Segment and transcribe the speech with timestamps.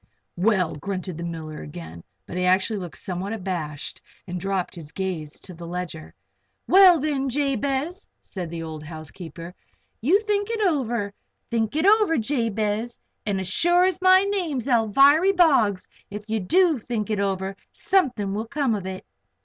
[0.35, 5.39] "Well!" grunted the miller again, but he actually looked somewhat abashed and dropped his gaze
[5.41, 6.15] to the ledger.
[6.65, 9.53] "Well, then, Jabez Potter," said the old housekeeper,
[10.01, 11.13] "you think it over
[11.51, 12.99] think it over, Jabez.
[13.27, 18.33] And as sure as my name's Alviry Boggs, if you do think it over, something
[18.33, 19.05] will come of it!"